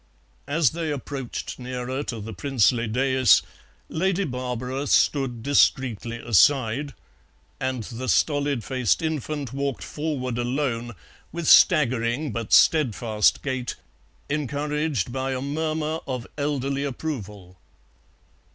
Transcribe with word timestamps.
As 0.47 0.71
they 0.71 0.91
approached 0.91 1.59
nearer 1.59 2.01
to 2.05 2.19
the 2.19 2.33
princely 2.33 2.87
daïs 2.87 3.43
Lady 3.87 4.23
Barbara 4.23 4.87
stood 4.87 5.43
discreetly 5.43 6.17
aside, 6.17 6.95
and 7.59 7.83
the 7.83 8.09
stolid 8.09 8.63
faced 8.63 9.03
infant 9.03 9.53
walked 9.53 9.83
forward 9.83 10.39
alone, 10.39 10.93
with 11.31 11.47
staggering 11.47 12.31
but 12.31 12.51
steadfast 12.51 13.43
gait, 13.43 13.75
encouraged 14.27 15.11
by 15.13 15.33
a 15.35 15.39
murmur 15.41 15.99
of 16.07 16.25
elderly 16.35 16.83
approval. 16.83 17.59